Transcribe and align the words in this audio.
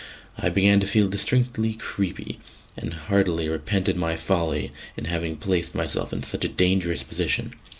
I 0.35 0.49
began 0.49 0.79
to 0.79 0.87
feel 0.87 1.07
distinctly 1.07 1.73
"creepy," 1.73 2.39
and 2.75 2.91
heartily 2.91 3.47
repented 3.47 3.97
my 3.97 4.15
folly 4.15 4.71
in 4.97 5.05
having 5.05 5.35
placed 5.35 5.75
myself 5.75 6.11
in 6.11 6.23
such 6.23 6.43
a 6.43 6.49
dangerous 6.49 7.03
position. 7.03 7.53